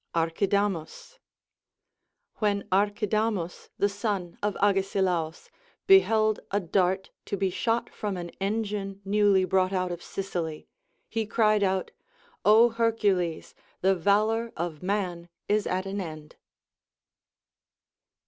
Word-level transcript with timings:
Archidamus. 0.15 1.19
Λνΐιεη 2.41 2.67
Archidamus, 2.71 3.69
the 3.77 3.87
son 3.87 4.35
of 4.41 4.55
Agesilaus, 4.59 5.51
beheld 5.85 6.39
a 6.49 6.59
dart 6.59 7.11
to 7.25 7.37
be 7.37 7.51
shot 7.51 7.87
from 7.91 8.17
an 8.17 8.29
engine 8.41 8.99
newly 9.05 9.45
brought 9.45 9.71
out 9.73 9.91
of 9.91 10.01
Sicily, 10.01 10.67
he 11.07 11.27
cried 11.27 11.61
out, 11.61 11.91
Ο 12.43 12.71
Hercules! 12.73 13.53
.the 13.81 13.93
valor 13.93 14.51
of 14.57 14.81
man 14.81 15.29
is 15.47 15.67
at 15.67 15.85
an 15.85 16.01
end. 16.01 16.35